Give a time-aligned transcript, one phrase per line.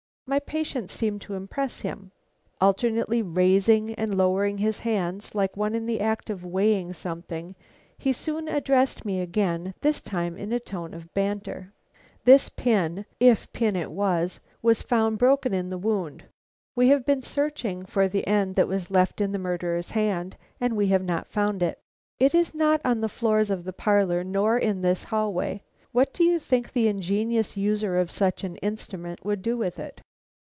[0.27, 2.13] My patience seemed to impress him.
[2.61, 7.53] Alternately raising and lowering his hands like one in the act of weighing something,
[7.97, 11.73] he soon addressed me again, this time in a tone of banter:
[12.23, 16.23] "This pin if pin it was was found broken in the wound.
[16.77, 20.77] We have been searching for the end that was left in the murderer's hand, and
[20.77, 21.77] we have not found it.
[22.19, 25.61] It is not on the floors of the parlors nor in this hallway.
[25.91, 29.99] What do you think the ingenious user of such an instrument would do with it?"